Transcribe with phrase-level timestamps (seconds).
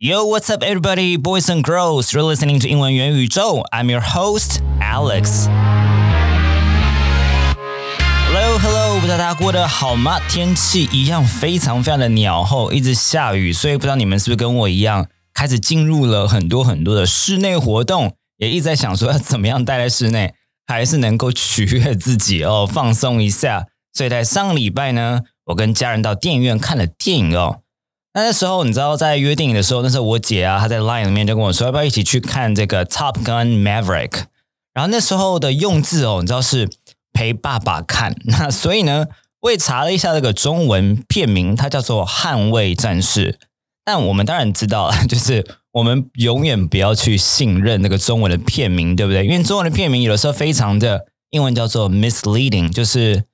[0.00, 2.12] Yo, what's up, everybody, boys and girls?
[2.12, 3.62] You're listening to 英文元宇宙.
[3.70, 5.46] I'm your host, Alex.
[8.26, 10.18] Hello, hello，不知道大家过得好吗？
[10.28, 20.34] 天气一样非常非常的鸟后，一直下雨，所以不知道你们是不是跟我一样，开始进入了很多很多的室内活动，也一直在想说要怎么样待在室内，
[20.66, 23.68] 还是能够取悦自己哦，放松一下。
[23.92, 27.60] 所以在上个礼拜呢，我跟家人到电影院看了电影哦。
[28.16, 34.26] 那那时候你知道在约电影的时候，那时候我姐啊，她在 Line 里面就跟我说，要不要一起去看这个 Top Gun Maverick？
[34.72, 36.70] 然后那时候的用字哦，你知道是
[37.12, 38.14] 陪爸爸看。
[38.26, 39.06] 那所以呢，
[39.40, 43.32] 我也查了一下这个中文片名，它叫做《捍卫战士》。
[43.84, 49.26] 但我们当然知道，就是我们永远不要去信任那个中文的片名，对不对？
[49.26, 53.24] 因为中文的片名有的时候非常的英文叫做 misleading，就是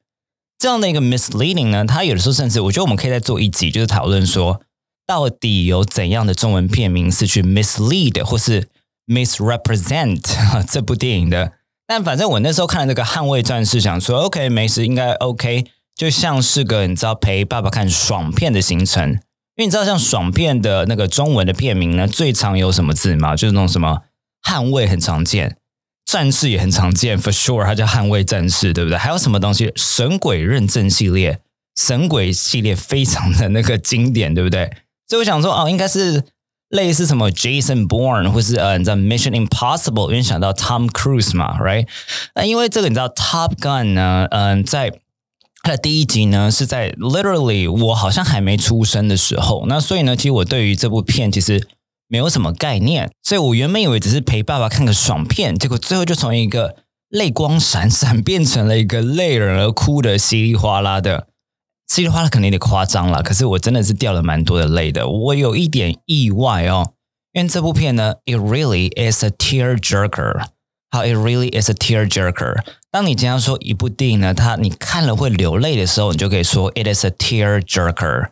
[0.59, 1.85] 这样的一个 misleading 呢。
[1.85, 4.63] 它有的时候甚至，我觉得我们可以再做一集，就是讨论说。
[5.11, 8.69] 到底有怎样的中文片名是去 mislead 或是
[9.09, 10.21] misrepresent
[10.71, 11.55] 这部电影的？
[11.85, 15.67] 但反正我那时候看了这个《捍卫战士》，想说 OK 没事，应该 OK，
[15.97, 19.11] 就像是个你知道陪爸爸看爽片的行程。
[19.11, 19.19] 因
[19.57, 23.35] 为你知道像爽片的那个中文的片名呢，最常有什么字吗？
[23.35, 24.03] 就是那种什么
[24.49, 25.57] 捍卫很常见，
[26.07, 28.97] 战士也很常见，for sure 它叫捍卫战士，对不对？
[28.97, 29.73] 还有什么东西？
[29.75, 31.41] 神鬼认证系列，
[31.75, 34.71] 神鬼系列非常的那个经典，对不对？
[35.11, 36.23] 所以我想说，哦，应该是
[36.69, 41.89] 类似什么 Jason Bourne，或是呃，你知道 Mission Impossible，因为想到 Tom Cruise 嘛，right？
[42.37, 44.93] 那因为这个你知道 Top Gun 呢，嗯，在
[45.65, 51.67] 它的第一集呢是在 literally 我好像还没出生的时候，那所以呢，其实我对于这部片其实
[52.07, 56.77] 没有什么概念，所以我原本以为只是陪爸爸看个爽片，结果最后就从一个
[57.09, 61.27] 泪光闪闪变成了一个泪人而哭的稀里哗啦的。
[61.91, 65.09] 稀里哗啦肯定有点夸张了，可是我真的是掉了蛮多的泪的。
[65.09, 66.93] 我有一点意外哦，
[67.33, 70.45] 因为这部片呢，it really is a tear jerker。
[70.93, 72.63] 好，it really is a tear jerker。
[72.93, 78.29] 当你经常说一部电影呢，它你看了会流泪的时候，你就可以说 it is a tear jerker。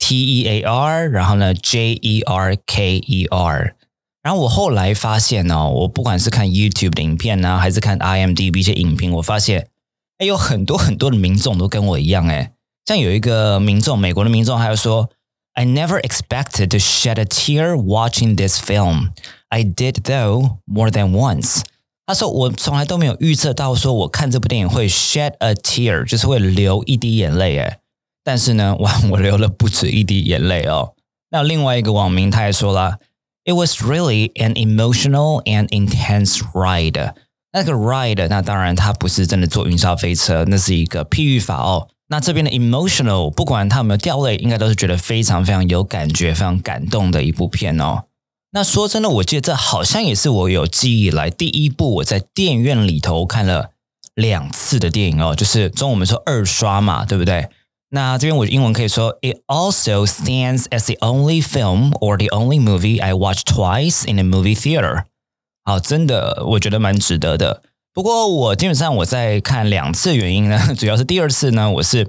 [0.00, 3.76] T E A R，然后呢 J E R K E R。
[4.24, 9.68] 然后我后来发现哦，我不管是看 YouTube 的影片呢，还是看 IMDB 一些影评，我发现
[10.18, 12.54] 哎，有很多很多的民众都跟我一样哎。
[12.87, 15.09] 像有一个民众，美国的民众，还有说，
[15.53, 19.11] I never expected to shed a tear watching this film.
[19.49, 21.61] I did though more than once.
[22.05, 27.77] 他说我从来都没有预测到说我看这部电影会 shed a tear，就是会流一滴眼泪诶。
[28.23, 30.93] 但是呢，哇，我流了不止一滴眼泪哦。
[31.29, 32.99] 那另外一个网民他还说了，
[33.45, 37.13] It was really an emotional and intense ride.
[37.51, 41.87] 那个 ride，那当然它不是真的坐云霄飞车，那是一个譬喻法哦。
[42.10, 48.04] 那这边的 emotional，不管他有没有掉泪，应该都是觉得非常非常有感觉、非常感动的一部片哦。
[48.52, 53.72] 那说真的，我记得这好像也是我有记忆以来第一部我在电影院里头看了
[54.14, 57.48] 两次的电影哦，就是中文我们说二刷嘛，对不对？
[57.90, 64.22] 那这边我英文可以说，It also stands as the only film or the only movie I watched twice in a
[64.22, 65.04] movie theater。
[65.64, 67.62] 好，真的我觉得蛮值得的。
[67.98, 72.08] 不过我基本上我在看两次，原因呢， 主要是第二次呢，我是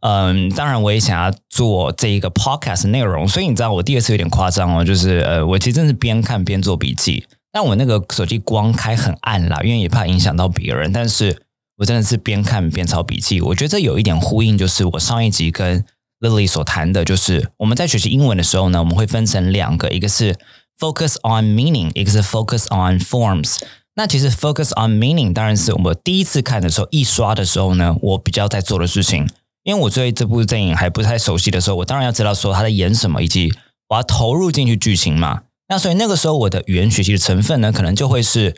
[0.00, 11.40] 嗯，当然我也想要做这一个 podcast 内容，所以你知道我第二次有点夸张哦，就是呃，我其实真的是边看边做笔记，但我那个手机光开很暗啦，因为也怕影响到别人，但是
[11.76, 15.84] 我真的是边看边抄笔记，我觉得这有一点呼应，就是我上一集跟
[16.18, 20.34] Lily 所谈的，就是我们在学习英文的时候呢，我们会分成两个，一个是
[20.76, 23.58] focus on meaning，一个是 focus on forms。
[23.94, 29.28] 那其实 focus on meaning 当然是我们第一次看的时候一刷的时候呢，我比较在做的事情。
[29.62, 33.52] 因为我对这部电影还不太熟悉的时候，我当然要知道说他在演什么，以及
[33.88, 35.42] 我要投入进去剧情嘛。
[35.68, 38.56] 那所以那个时候我的语言学习的成分呢，可能就会是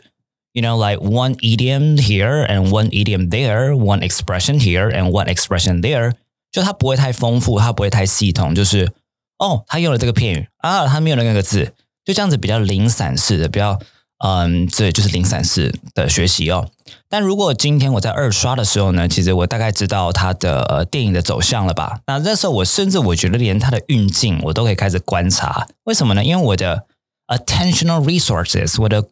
[0.53, 5.81] ，you know like one idiom here and one idiom there，one expression here and one expression
[5.81, 6.13] there，
[6.51, 8.93] 就它不会太丰富，它不会太系统，就是
[9.39, 11.73] 哦，他用了这个片语啊，他没有了那个字，
[12.05, 13.77] 就这样子比较零散式的，比较。
[14.19, 16.69] 嗯，这就是零散式的学习哦。
[17.09, 21.99] 但如果今天我在二刷的时候呢，其实我大概知道它的电影的走向了吧？
[22.07, 25.67] 那那时候我甚至我觉得连它的运镜我都可以开始观察。
[25.83, 26.23] 为什么呢？
[26.23, 26.85] 因为我的
[27.27, 29.09] attentional resources，我的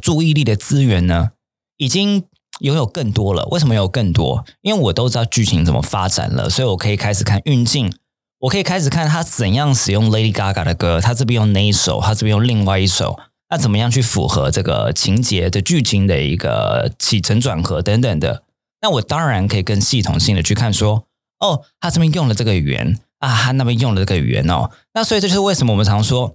[0.00, 1.32] 注意力的资源呢，
[1.76, 2.24] 已经
[2.60, 3.44] 拥有更多了。
[3.50, 4.44] 为什么有更多？
[4.62, 7.92] 因为我都知道剧情怎么发展了，所以我可以开始看运镜，
[8.40, 13.18] 我可以开始看他怎样使用 Lady Gaga 的歌，他这边用哪一首，他这边用另外一首。
[13.48, 18.42] 那怎么样去符合这个情节的剧情的一个起承转合等等的？
[18.82, 21.04] 那我当然可以更系统性的去看，说
[21.38, 24.70] 哦，他这边用了这个语言啊，他那边用了这个语言哦。
[24.94, 26.34] 那所以这就是为什么我们常说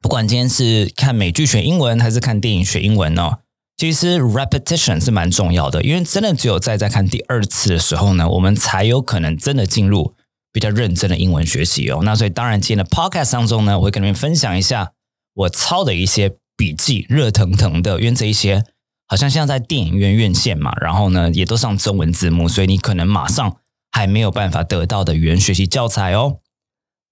[0.00, 3.38] 不管今天是看美剧学英文，还是看电影学英文哦，
[3.76, 10.14] 其实 repetition 是蛮重要的，因为真的只有在在看第二次的时候呢，我们才有可能真的进入
[10.52, 12.00] 比较认真的英文学习哦。
[12.02, 14.92] 那所以当然今天的 podcast 当中呢，我会跟你们分享一下
[15.34, 18.64] 我抄的一些笔记，热腾腾的，因为这一些
[19.08, 23.56] 好像现在在电影院院线嘛，然后呢也都上中文字幕，所以你可能马上
[23.90, 26.36] 还没有办法得到的语言学习教材哦。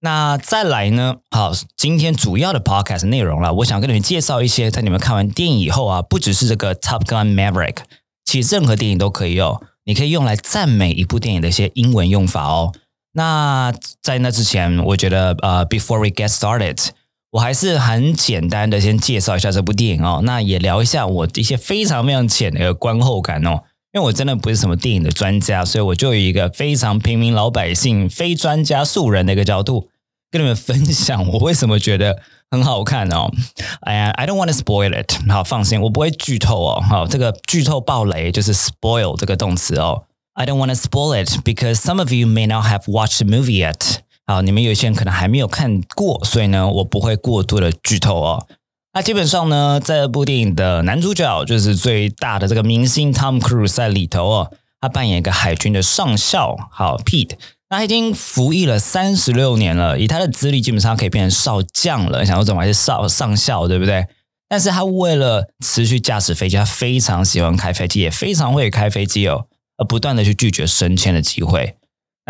[0.02, 1.16] 那再来呢？
[1.32, 7.78] 好，今天主要的 podcast 内容了，我想跟你们介绍一些，在你们看完电影以后啊，不只是这个 Top Gun Maverick，
[8.24, 12.72] 其实任何电影都可以哦，你可以用来赞美一部电影的一些英文用法哦。
[13.14, 16.90] 那在那之前，我觉得呃，Before we get started，
[17.32, 23.62] 我还是很简单的先介绍一下这部电影哦，那也聊一下我一些非常非常浅的一个观后感哦。
[23.92, 29.88] 因为我真的不是什么电影的专家，所以我就以一个非常平民老百姓、非专家素人的一个角度，
[30.30, 32.20] 跟你们分享我为什么觉得
[32.52, 33.30] 很好看哦。
[33.82, 35.12] 哎呀，I don't want to spoil it。
[35.28, 36.80] 好，放心，我不会剧透哦。
[36.80, 40.04] 好，这个剧透暴雷就是 spoil 这个动词哦。
[40.34, 43.60] I don't want to spoil it because some of you may not have watched the movie
[43.60, 43.98] yet。
[44.30, 48.46] 好，你们有些人可能还没有看过，所以呢，我不会过多的剧透哦。
[48.94, 57.32] 那基本上呢，这部电影的男主角就是最大的这个明星 Tom Cruise 在里头哦，他扮演一个海军的上校，好 Pete，
[57.70, 62.24] 那他已经服役了三十六年了，以他的资历，基本上可以变成少将了。
[62.24, 64.06] 想说怎么还是少上校，对不对？
[64.48, 69.46] 但是他为了持续驾驶飞机，他非常喜欢开飞机，也非常会开飞机哦，
[69.78, 71.74] 而不断的去拒绝升迁的机会。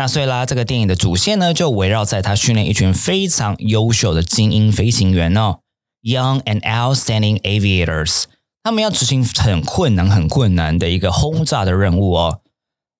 [0.01, 5.59] 那所以啦，这个电影的主线呢，就围绕在他训练一群非常优秀的精英飞行员哦。
[6.01, 8.23] Young and outstanding aviators，
[8.63, 12.39] 他们要执行很困难、很困难的一个轰炸的任务哦。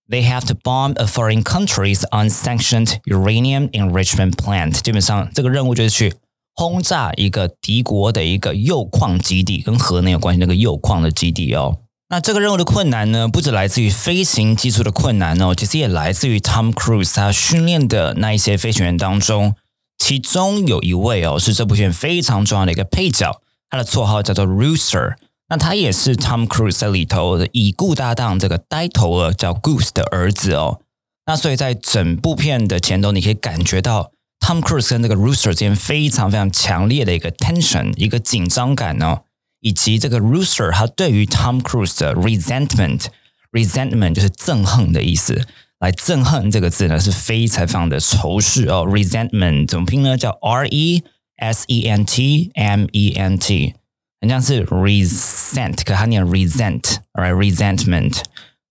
[0.08, 4.74] They have to bomb a foreign country's unsanctioned uranium enrichment plant。
[4.84, 6.14] 基本上，这个任务就是去
[6.54, 11.78] 轰炸一个敌国的一个铀矿基地，跟核能有关系那个铀矿的基地哦。
[12.12, 19.56] 那这个任务的困难呢，不止来自于飞行技术的困难哦，其实也来自于 Tom Cruise 他训练的那一些飞行员当中。
[19.98, 25.14] 其中有一位哦，是这部片非常重要的一个配角，他的绰号叫做 Rooster。
[25.48, 30.82] 那他也是 Tom Cruise 在里头的已故搭档这个呆头鹅叫 Goose 的儿子哦。
[31.26, 34.12] 那所以在整部片的前头，你可以感觉到
[34.46, 39.22] Tom Cruise 跟这个 Rooster 之间非常非常强烈的一个 tension，一个紧张感哦，
[39.62, 45.48] 以及这个 Rooster 他对于 Tom Cruise 的 resentment，resentment 就是憎恨的意思。
[45.80, 50.16] 来憎恨这个字呢是非常非常的仇视哦，resentment 怎么拼呢？
[50.16, 51.04] 叫 R E
[51.38, 53.74] S E N T M E N T，
[54.20, 58.20] 很像是 resent，可他念 resent，right？resentment。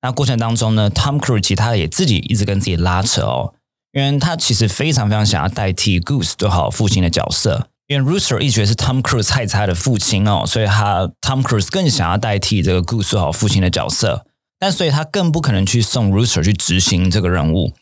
[0.03, 3.55] 那过程当中呢，Tom Cruise 其他也自己一直跟自己拉扯哦，
[3.93, 14.25] 因为他其实非常非常想要代替 Goose 做好父亲的角色，因为 Rooster 一直是 Tom Cruise 害他的父亲哦，所以他 Tom Cruise 更想要代替这个 Goose 好父亲的角色。
[14.61, 17.73] 但所以他更不可能去送 Rooster 去执行这个任务。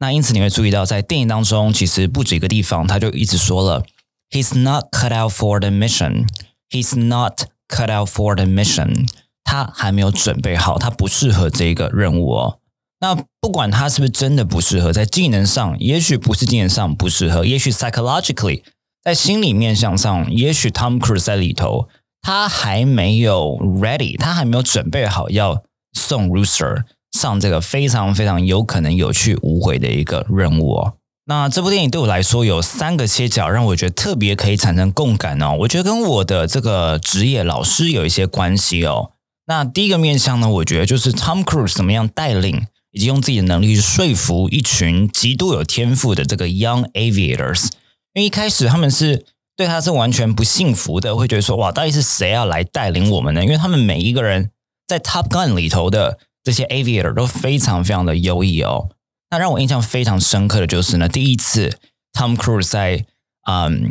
[0.00, 3.86] 那因此你会注意到，在电影当中，其实不止一个地方，他就一直说了
[4.30, 6.26] ：“He's not cut out for the mission.
[6.68, 9.08] He's not cut out for the mission.”
[9.44, 12.58] 他还没有准备好，他不适合这个任务哦。
[13.00, 18.62] 那不管他是不是真的不适合，在技能上，也许不是技能上不适合，也许 psychologically
[19.04, 21.88] 在心理面向上，也许 Tom Cruise 在里头，
[22.22, 25.62] 他还没有 ready，他还没有准备好要。
[25.96, 26.82] 送 Rooster
[27.12, 30.94] 上这个非常非常有可能有去无回的一个任务哦。
[31.26, 35.56] 那这部电影对我来说有三个切角，让我觉得特别可以产生共感哦。
[35.60, 39.12] 我觉得跟我的这个职业老师有一些关系哦。
[39.46, 47.68] 那第一个面向呢，我觉得就是 Tom Cruise 怎么样带领以及用自己的能力去说服一群极度有天赋的这个 Young Aviators。
[48.14, 53.44] 因为一开始他们是对他是完全不信服的，会觉得说哇，到底是谁要来带领我们呢？
[53.44, 54.50] 因为他们每一个人。
[54.86, 58.90] 在 Top Gun 里头的这些 Aviator 都非常非常的优异哦。
[59.30, 61.78] 那让我印象非常深刻的就是呢，第一次
[62.12, 63.06] Tom Cruise 在
[63.48, 63.90] 嗯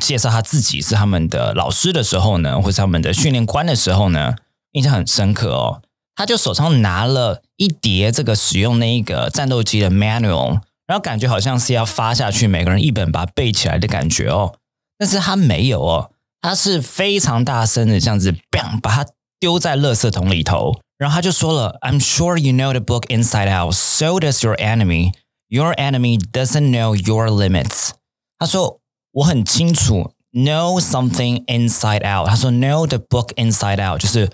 [0.00, 4.34] 介绍他自己是他们的老师的时候呢，或是他们的训练官的时候呢，
[4.72, 5.80] 印象很深刻哦。
[6.16, 10.58] 他就手上拿了一叠这个使用那一个战斗机的 manual，
[10.92, 14.58] 然后感觉好像是要发下去，每个人一本把它背起来的感觉哦。
[14.98, 16.10] 但是他没有哦，
[16.42, 19.06] 他是非常大声的这样子 bang 把它。
[19.40, 23.74] 丢在垃圾桶里头，然后他就说了：“I'm sure you know the book inside out.
[23.74, 25.14] So does your enemy.
[25.48, 27.90] Your enemy doesn't know your limits.”
[28.38, 28.78] 他说
[29.10, 34.30] ：“我很清楚，know something inside out。”他说：“Know the book inside out，就是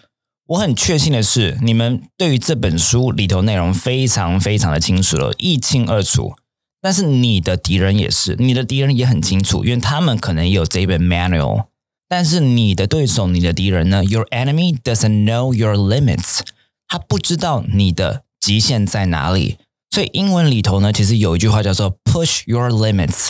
[0.49, 6.35] 我很确信的是，你们对于这本书里头内容非常非常的清楚了，一清二楚。
[6.81, 11.65] 但是你的敌人也是，你的敌人也很清楚，因为他们可能也有这一本 manual。”
[12.11, 16.41] 但是你的对手、你的敌人呢？Your enemy doesn't know your limits，
[16.87, 19.59] 他不知道你的极限在哪里。
[19.91, 23.29] 所以英文里头呢，其实有一句话叫做 “push your limits”，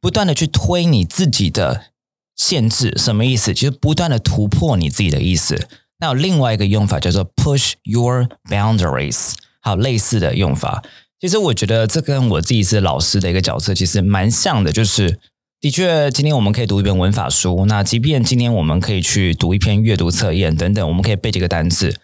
[0.00, 1.86] 不断的去推你自己的
[2.34, 3.54] 限制，什么意思？
[3.54, 5.68] 就是不断的突破你自己的意思。
[5.98, 10.82] 那有另外一个用法叫做 “push your boundaries”，还有类似的用法。
[11.18, 15.18] 其实我觉得这跟我自己是老师的一个角色其实蛮像的，就是
[15.60, 21.96] 的确，今天我们可以读一本文法书，那即便今天我们可以去读一篇阅读测验等等，我们可以背几个单词。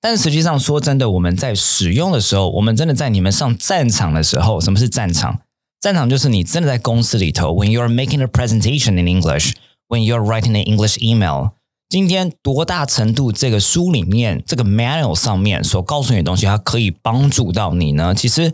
[0.00, 5.40] 但实际上，说真的，我们在使用的时候，我们真的在你们上战场的时候，什么是战场？
[5.80, 11.50] 战场就是你真的在公司里头，when you're making a presentation in English，when you're writing an English email，
[11.92, 18.14] 今天多大程度这个书里面这个 manual 上面所告诉你的东西，它可以帮助到你呢？
[18.14, 18.50] 其实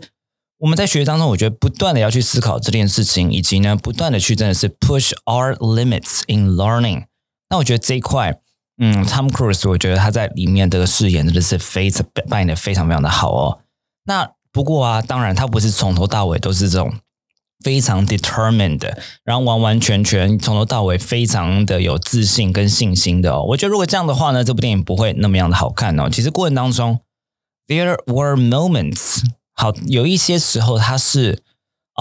[0.57, 7.05] 我们在学习当中，我觉得不断的要去思考这件事情，以及呢，不断的去真的是 push our limits in learning。
[7.49, 8.41] 那我觉得这一块。
[8.77, 13.59] 嗯，Tom Cruise，我觉得他在里面的饰演真的是非常扮演的非常非常的好哦。
[14.03, 16.93] 那不过啊，当然他不是从头到尾都是这种
[17.63, 18.91] 非常 determined，
[19.23, 23.43] 然后完完全全从头到尾非常的有自信跟信心的哦。
[23.49, 26.09] 我觉得如果这样的话呢，这部电影不会那么样的好看哦。
[26.09, 26.99] 其实过程当中
[27.67, 29.21] ，there were moments，
[29.53, 31.43] 好有一些时候他是。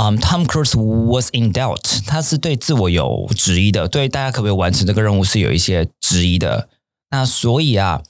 [0.00, 6.68] 嗯，Tom Cruise was in doubt，他是对自我有质疑的，对大家可不可以完成这个任务是有一些质疑的。
[7.10, 8.00] 那所以啊，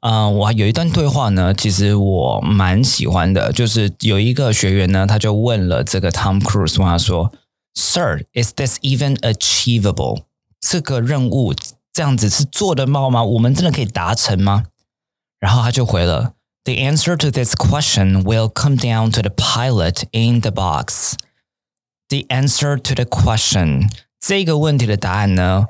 [0.00, 7.32] 嗯，我有一段对话呢，其实我蛮喜欢的，就是有一个学员呢，他就问了这个 Tom Cruise，问他说：“
[7.76, 10.24] Sir，is this even achievable？
[10.60, 11.54] 这个任务
[11.92, 13.22] 这样子是做得到吗？
[13.22, 14.64] 我们真的可以达成吗？”
[15.38, 16.32] 然后他就回了：“
[16.64, 21.14] The answer to this question will come down to the pilot in the box。”
[22.08, 23.88] The answer to the question，
[24.20, 25.68] 这个问题的答案呢，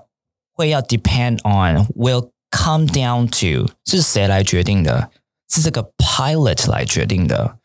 [0.53, 5.10] 会要 depend on，will come down to 是谁来决定的？
[5.50, 7.58] 是这个 pilot 来决定的，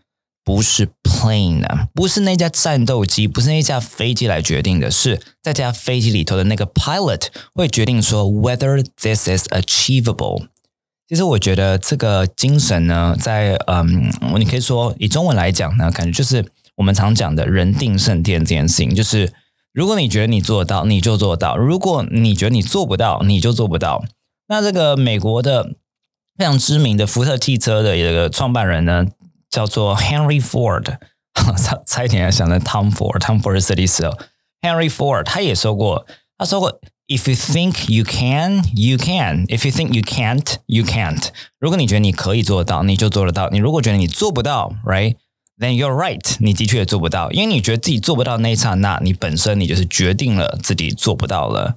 [0.44, 10.46] 不是 plane，啊不是那架战斗机，不是那架飞机来决定的，是在架飞机里头的那个 pilot 会决定说 whether this is achievable。
[11.08, 16.44] 其实我觉得这个精神呢，在嗯，你可以说以中文来讲呢，感觉就是。
[16.76, 19.30] 我们常讲的人定胜天这件事情，就是
[19.74, 24.02] 如果你觉得你做得到，你就做到；如果你觉得你做不到，你就做不到。
[24.52, 25.76] 那这个美国的
[26.36, 29.06] 非常知名的福特汽车的一个创办人呢，
[29.48, 30.98] 叫做 Henry Ford，
[31.56, 34.18] 差差一点要想成 Tom Ford，Tom Ford 是设计师哦。
[34.60, 36.06] Henry Ford 他也说过，
[36.36, 36.78] 他说过
[37.08, 39.46] ：“If you think you can, you can.
[39.46, 41.28] If you think you can't, you can't.”
[41.58, 51.76] 如果你觉得你可以做得到，你就做得到；你如果觉得你做不到，right？Then you're right，你的确做不到，因为你觉得自己做不到那一刹那，你本身你就是决定了自己做不到了。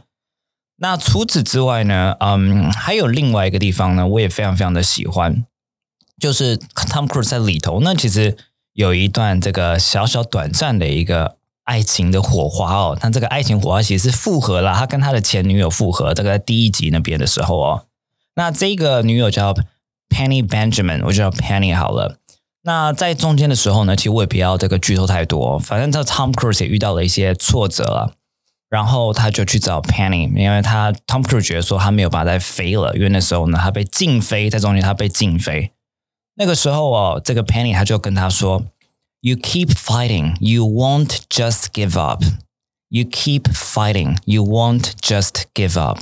[0.77, 5.45] 那除此之外呢，嗯，还有另外一个地方呢，我也非常非常的喜欢，
[6.19, 8.35] 就是 Tom Cruise 在里头，那其实
[8.73, 12.97] 有一段这个小小短暂的一个爱情的火花哦。
[12.99, 17.85] 他这个爱情火花其实是复合了，他跟他的前女友复合，这个在第一集那边的时候哦。
[18.35, 19.53] 那这个女友叫
[20.09, 22.17] Penny Benjamin，我就叫 Penny 好了。
[22.63, 25.57] 那在中间的时候呢，其实我也不要这个剧透太多。
[25.57, 28.15] 反正这 Tom Cruise 也遇到了一些挫折了，
[28.69, 35.71] 然后他就去找 Penny，因为他 Tom Cruise 觉得说他没有办法再飞了，因为那时候呢他被禁飞，在中间他被禁飞。
[36.35, 38.65] 那个时候哦，这个 Penny 他就跟他说
[39.21, 42.23] ：“You keep fighting, you won't just give up.
[42.89, 45.99] You keep fighting, you won't just give up.”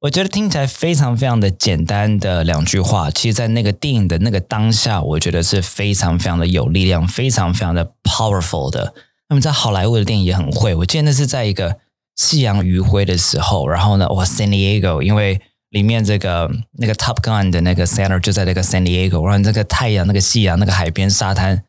[0.00, 8.94] 我觉得听起来非常非常的简单的两句话，其实，在那个电影的那个当下，我觉得是非常非常的有力量，非常非常的 powerful 的。
[9.30, 10.74] 那么，在好莱坞的电影也很会。
[10.74, 11.78] 我记得那是在一个
[12.16, 21.62] 夕阳余晖的时候，然后呢，哇，San Diego，因为里面这个那个 Top Gun 的那个 center 就在那个 San Diego，然后这个太阳、那个夕阳、那个海边沙滩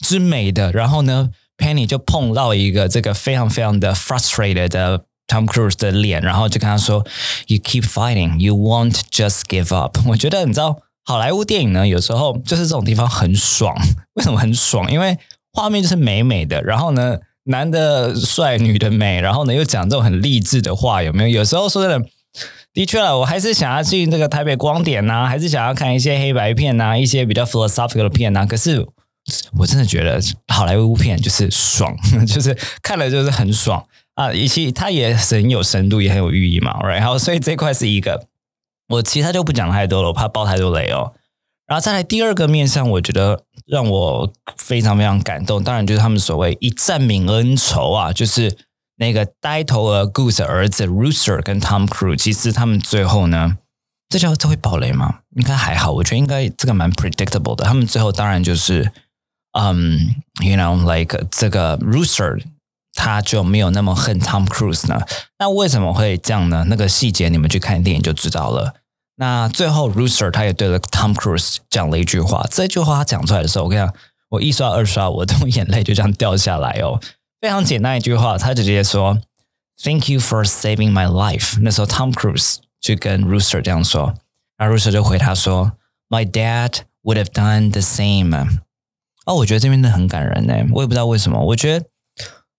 [0.00, 5.06] 之美的，然后呢，Penny 就碰到一个这个非常非常的 frustrated 的。
[5.26, 7.02] Tom Cruise 的脸，然后就跟他说
[7.46, 13.74] ：“You keep fighting, you won't just give up。”我觉得你知道，好莱坞电影呢，有时候就是这种地方很爽。
[14.12, 14.92] 为什么很爽？
[14.92, 15.18] 因为
[15.54, 21.28] 画面就是美美的，然后呢，男的帅，女的美，然后呢又讲这种很励志的话，有没有？
[21.38, 22.06] 有时候说真的，
[22.74, 28.44] 的确了，我还是想要进这个台北光点呐，还是想要看一些黑白片呐，一些比较 philosophical 的片呐。
[28.44, 28.84] 可是
[29.58, 31.96] 我真的觉得好莱坞片就是爽，
[32.26, 33.86] 就是看了就是很爽。
[34.14, 36.78] 啊，以及它也很有深度，也很有寓意嘛。
[36.86, 38.28] 然后，所以这块是一个，
[38.90, 41.14] 我其他就不讲太多了，我怕爆太多雷哦。
[41.66, 48.56] 然后再来第二个面向，我觉得让我非常非常感动，当然就是他们所谓一战泯恩仇啊，就是
[48.96, 53.56] 那个呆头鹅 Goose 的儿子 Rooster 跟 Tom Cruise，其实他们最后呢，
[54.10, 55.20] 这叫这会爆雷吗？
[55.36, 57.64] 应该还好，我觉得应该这个蛮 predictable 的。
[57.64, 58.92] 他们最后当然就是，
[59.58, 62.42] 嗯、y o u know like 这个 Rooster
[62.92, 65.00] 他就没有那么恨 Tom Cruise 呢？
[65.38, 66.66] 那为什么会这样呢？
[66.68, 68.74] 那个细节你们去看电影就知道了。
[69.16, 73.94] 那最后 Rooster 他也对了 Tom Cruise 讲了一句话，这句话他讲出来的时候，我跟你讲，
[74.30, 77.00] 我一刷二刷，我的眼泪就这样掉下来哦。
[77.40, 79.20] 非常简单一句话，他直接说
[79.82, 81.58] “Thank you for saving my life”。
[81.60, 84.14] 那时候 Tom Cruise 就跟 Rooster 这样说，
[84.56, 85.72] 然后 Rooster 就回他说
[86.08, 88.60] “My dad would have done the same”。
[89.26, 91.86] 哦，我觉得这边的很感人呢，我也不知道为什么，我觉得，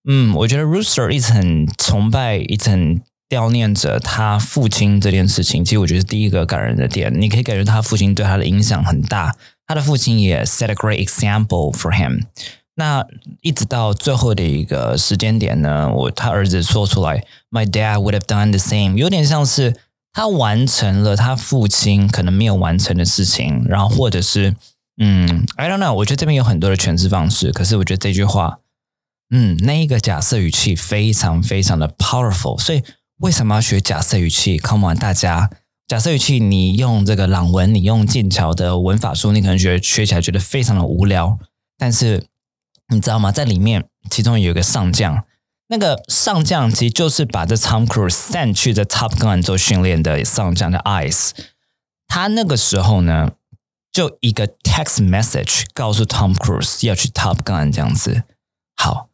[0.08, 5.64] 嗯，我觉得 Rooster 一直很崇拜，一直很悼念着他父亲这件事情。
[5.64, 12.24] 其实我觉得是第一个感人的点，你可以感觉他父亲对他的影响很大，他的父亲也 set a great example for him。
[12.78, 13.06] 那
[13.42, 19.76] 一直到最后的一个时间点呢，我他儿子说出来，My dad would have done the same，有点像是
[20.12, 24.56] 他完成了他父亲可能没有完成的事情，然后或者是
[24.98, 28.60] 嗯，I don't know，我觉得这边有很多的诠释方式，可是我觉得这句话，
[29.30, 32.84] 嗯，那一个假设语气非常非常的 powerful，所以
[33.20, 35.50] 为什么要学假设语气？Come on，大家。
[35.88, 41.38] 假设语气，你用这个朗文，你用剑桥的文法书，你可能觉得学起来觉得非常的无聊，
[41.78, 42.26] 但是
[42.90, 43.32] 你知道吗？
[43.32, 45.24] 在里面，其中有一个上将，
[45.68, 51.32] 那个上将其实就是把这 Tom Cruise 散去的 Top Gun 做训练的上将的 Ice。
[52.08, 53.34] 他那个时候呢，
[53.92, 58.24] 就一个 text message 告诉 Tom Cruise 要去 Top Gun 这样子。
[58.76, 59.10] 好，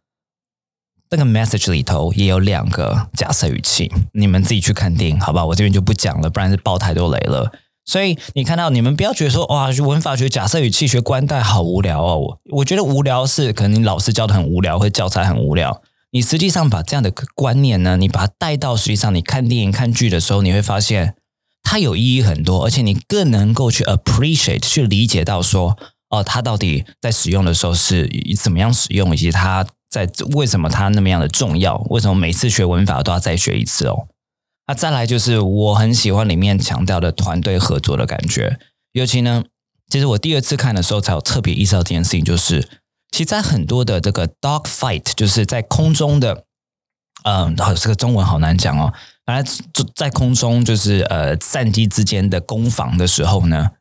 [1.12, 5.46] 那个 message 里头也有两个假设语气，你们自己去看电影，好吧？
[5.46, 7.52] 我这边就不讲了，不然是爆太多雷了。
[7.84, 12.18] 所以你看到，你们不要觉得说哇，文法学假设语气学官代好无聊哦。
[12.18, 15.82] 我我觉得无聊是可能你老师教的很无聊，或者教材很无聊。
[16.12, 21.16] 你实际上把这样的观念呢，你把它带到实际上你看电影看剧的时候，你会发现
[21.64, 25.78] 它有意义很多，而且你更能够去 appreciate 去理解到说
[26.10, 28.10] 哦，它到底在使用的时候是
[28.40, 34.08] 怎么样使用，以及它在为什么它那么样的重要，为什么每次学文法都要再学一次哦。
[34.68, 38.58] 那再来就是我很喜欢里面强调的团队合作的感觉，
[38.94, 39.44] 尤其呢，
[39.90, 42.62] 其实我第二次看的时候才有特别意识到这件事情，就是
[43.12, 46.46] 其实，在很多的这个 dog fight，就是在空中的，
[47.26, 48.94] 嗯，好，这个中文好难讲哦。
[49.26, 53.72] 反正就在空中，就是呃，战机之间的攻防的时候呢，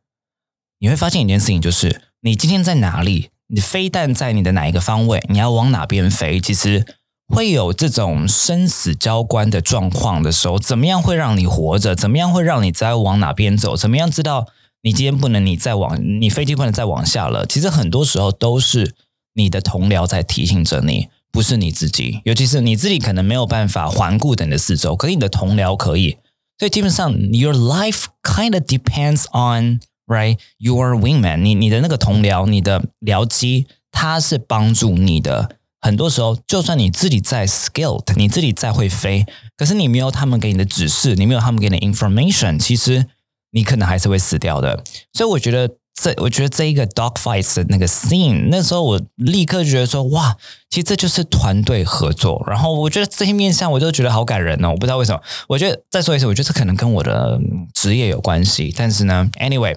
[0.81, 6.87] 你会发现一件事情，就是你今天在哪里，你飞弹在你的哪一个方位，你要往哪边飞，其实。
[7.33, 11.95] 会有这种生死交关的状况的时候，怎么样会让你活着？
[11.95, 13.77] 怎么样会让你再往哪边走？
[13.77, 14.49] 怎么样知道
[14.83, 17.47] 你今天不能你再往你飞机不能再往下了？
[17.47, 18.97] 其实很多时候都是
[19.35, 22.21] 你的同僚在提醒着你，不是你自己。
[22.25, 26.17] 尤其是你自己可能没有办法环顾等的四周，可是你的同僚可以。
[26.59, 29.79] 所以基本上，your life kind of depends on
[30.11, 31.39] right your wingman。
[31.39, 35.57] 你你的那个同僚，你的僚机，他是帮助你的。
[35.81, 39.25] 很多时候，就算你自己再 skilled，你自己再会飞，
[39.57, 43.07] 可是你没有他们给你的指示，你没有他们给你的 information，其实
[43.53, 44.85] 你可能还是会死掉的。
[45.15, 50.37] 所以我觉得这，我觉得这一个 dog fights 的那个 scene，那时候我立刻觉得说，哇，
[50.69, 52.43] 其实这就是团队合作。
[52.47, 54.71] 然后我觉得这些面向，我就觉得好感人哦。
[54.71, 57.41] 我不知道为什么，我觉得再说一次，我觉得这可能跟我的
[57.75, 58.75] 职业有关系。
[58.77, 59.77] 但是呢，anyway。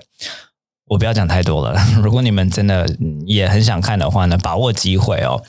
[0.87, 1.81] 我不要讲太多了。
[2.03, 2.85] 如果你们真的
[3.25, 5.41] 也很想看的话呢，把握机会哦。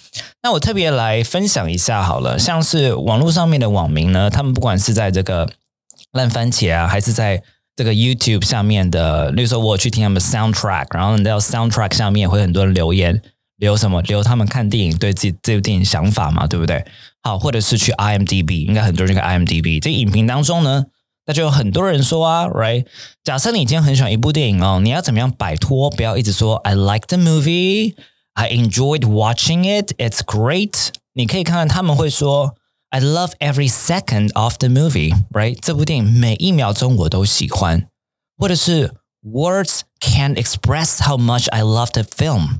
[0.42, 5.50] 那我特别来分享一下好了，像是网络上面的网民呢，他们不管是在这个
[6.12, 7.42] 烂番茄啊，还是在
[7.76, 13.20] 这个 YouTube 下面的，例如说我去听他们 Soundtrack，然后你到 Soundtrack 下面会很多人留言，
[13.56, 14.00] 留什么？
[14.02, 16.84] 留他们看电影对自己这部电影想法嘛，对不对？
[17.22, 20.86] 好，或者是去 IMDB，应该很多人看 IMDB 这影评当中呢。
[21.26, 22.84] 那就有很多人说啊，right？
[23.24, 25.88] 假设你今天很喜欢一部电影哦，你要怎么样摆脱？
[25.90, 27.94] 不要一直说 I like the movie,
[28.34, 30.88] I enjoyed watching it, it's great。
[31.14, 32.54] 你可以看看他们会说
[32.93, 35.57] I love every second of the movie, right？
[35.61, 37.87] 这部电影每一秒钟我都喜欢，
[38.37, 42.59] 或者是 Words can't express how much I love the film。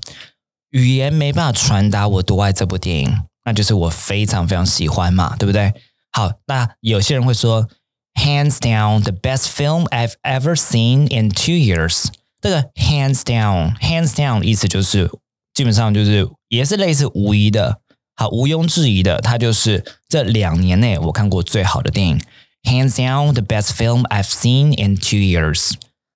[0.69, 5.73] 语言没办法传达我多爱这部电影，那就是我非常非常喜欢嘛，对不对？
[6.11, 7.69] 好，那有些人会说。
[8.15, 12.07] hands down the best film I've ever seen in two years。
[12.41, 15.09] 这个 hands down，hands down 意思就是
[15.53, 17.79] 基本上就是也是类似无疑的，
[18.14, 22.20] 好毋庸置疑的，它就是这两年内我看过最好的电影。
[22.62, 25.72] Hands down the best film I've seen in two years。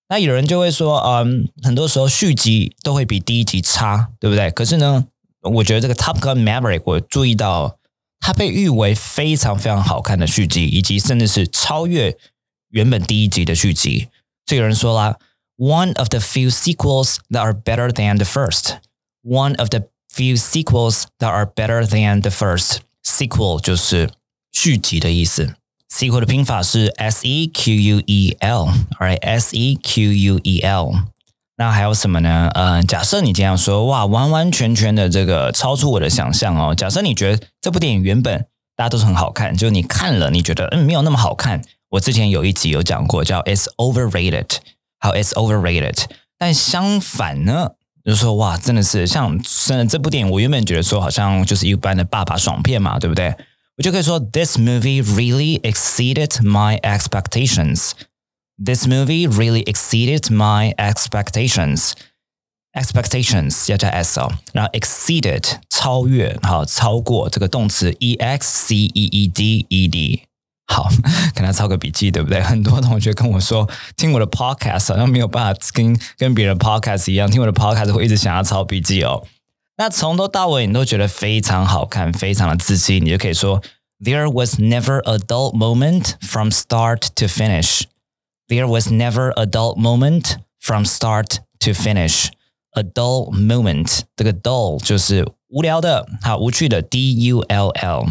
[0.08, 4.50] 那有人就会说，嗯，很多时候续集都会比第一集差，对不对？
[4.50, 5.04] 可是呢，
[5.42, 7.76] 我觉得这个 Top Gun Maverick，我注意到
[8.20, 12.16] 它被誉为非常非常好看的续集，以及甚至是超越
[12.70, 14.08] 原本第一集的续集。
[14.46, 15.18] 所以有人说啦
[15.58, 18.76] ，One of the few sequels that are better than the first.
[19.22, 22.78] One of the few sequels that are better than the first.
[23.04, 24.10] Sequel 就是
[24.50, 25.54] 续集的意思。
[25.88, 30.92] Sequel 的拼法是 S E Q U E L，right？S E Q U E L。
[31.56, 32.50] 那还有什么呢？
[32.54, 36.74] 呃，假设你这样说，哇，完完全全的这个超出我的想象哦。
[36.74, 41.62] 假设你觉得这部电影原本大家都是很好看，就你看了你觉得嗯没有那么好看。
[41.90, 44.56] 我之前有一集有讲过，叫 "It's overrated"，
[44.98, 46.04] 好 "It's overrated"。
[46.36, 47.70] 但相反呢，
[48.04, 53.34] 就说哇，真的是像真的这部电影，我原本觉得说好像就是一般的爸爸爽片嘛，对不对？
[53.76, 57.92] 我就可以说，This movie really exceeded my expectations.
[58.64, 61.92] This movie really exceeded my expectations.
[62.72, 70.27] Expectations 要加 s 哦，然后 exceeded 超越，好超过这个动词 e x c e e d e d。
[70.67, 70.89] 好，
[71.35, 72.41] 跟他抄个笔记，对不对？
[72.41, 79.25] 很多同学跟我说，听我的 podcast 好像没有办法跟跟别人 podcast 一样，听我的 podcast 会一直想要抄笔记哦。
[79.77, 83.61] 那从头到尾你都觉得非常好看，非常的刺激，你就可以说，
[83.99, 87.83] There was never a dull moment from start to finish.
[88.47, 92.27] There was never a dull moment from start to finish.
[92.71, 98.05] A dull moment，这个 dull 就是无聊的，好无趣的，D U L L。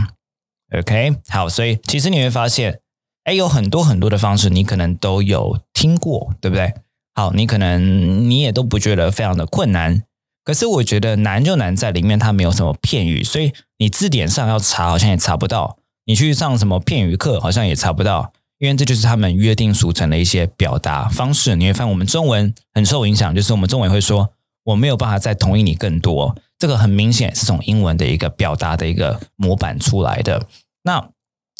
[0.75, 2.79] OK，好，所以其实你会发现，
[3.23, 6.73] 哎，有很多很多的方式，你可能都有听过，对不对？
[7.13, 10.03] 好，你可能你也都不觉得非常的困难，
[10.43, 21.55] 可是我觉得难就难在里面它没有什么片语，所以你字典上要查好像也查不到，你去上什么片语课好像也查不到，因为这就是他们约定俗成的一些表达方式。
[21.55, 24.31] 你会发现我们中文很受影响，就是我们中文会说
[24.65, 26.35] 我没有办法再同意你更多。
[26.59, 30.47] 这个很明显是从英文的一个表达的一个模板出来的。
[30.83, 31.09] 那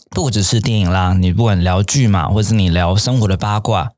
[0.10, 3.92] 不只是电影啦，你不管聊剧嘛，或是你聊生活的八卦，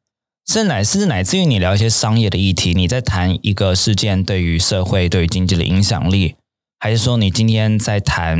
[0.46, 6.36] 甚乃甚至乃至于你聊一些商业的议题，你在谈一个事件对于社会、对于经济的影响力，
[6.80, 8.38] 还是说你今天在谈，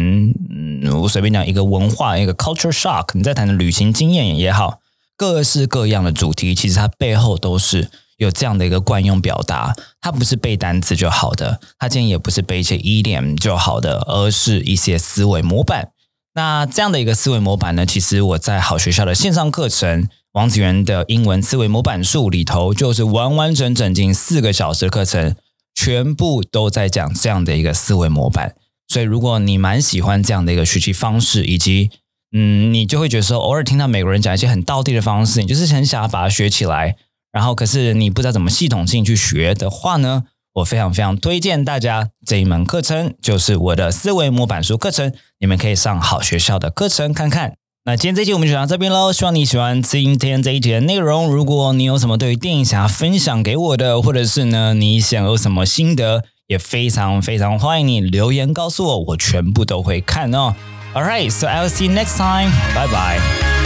[0.50, 4.80] 嗯，我随便讲一个文化一个 culture shock，你在谈的旅行经验也好，
[5.16, 7.90] 各式各样的主题，其实它背后都是。
[8.20, 15.92] 有这样的一个惯用表达，它不是背单词就好的，它今天也不是背一些 idiom 就好的，而是一些思维模板。
[16.36, 25.36] 那这样的一个思维模板呢，其实我在好学校的线上课程王子源的英文思维模板术里头，就是完完整整近四个小时的课程，
[25.74, 28.56] 全部都在讲这样的一个思维模板。
[28.88, 31.90] 所以，如果你蛮喜欢这样的一个学习方式，以及
[32.32, 36.96] 嗯，你就会觉得说，偶尔听到美国人讲一些很道地的方式，你就是很想要把它学起来。
[37.32, 40.24] 然后，可是你不知道怎么系统性去学的话呢？
[40.56, 45.14] 我非常非常推荐大家这一门课程，就是我的思维模板书课程。
[45.40, 47.54] 你们可以上好学校的课程看看。
[47.86, 51.32] 那今天这期我们就讲到这边喽，希望你喜欢今天这一节的内容。
[51.32, 60.56] 如果你有什么对于电影想要分享给我的，或者是呢你想有什么心得，也非常非常欢迎你留言告诉我，我全部都会看哦。
[60.94, 62.52] All right, so I'll see you next time.
[62.74, 63.59] Bye bye.